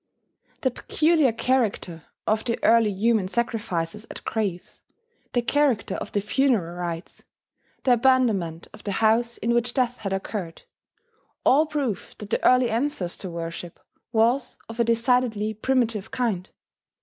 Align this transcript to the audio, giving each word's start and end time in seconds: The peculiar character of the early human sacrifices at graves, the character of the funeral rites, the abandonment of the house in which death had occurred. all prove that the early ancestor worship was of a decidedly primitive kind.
The 0.61 0.71
peculiar 0.71 1.31
character 1.31 2.05
of 2.25 2.43
the 2.45 2.57
early 2.63 2.89
human 2.91 3.27
sacrifices 3.27 4.07
at 4.09 4.23
graves, 4.23 4.81
the 5.33 5.43
character 5.43 5.93
of 5.93 6.11
the 6.11 6.21
funeral 6.21 6.75
rites, 6.75 7.23
the 7.83 7.93
abandonment 7.93 8.67
of 8.73 8.83
the 8.83 8.93
house 8.93 9.37
in 9.37 9.53
which 9.53 9.75
death 9.75 9.99
had 9.99 10.11
occurred. 10.11 10.63
all 11.45 11.67
prove 11.67 12.15
that 12.17 12.31
the 12.31 12.43
early 12.43 12.71
ancestor 12.71 13.29
worship 13.29 13.79
was 14.11 14.57
of 14.67 14.79
a 14.79 14.83
decidedly 14.83 15.53
primitive 15.53 16.09
kind. 16.09 16.49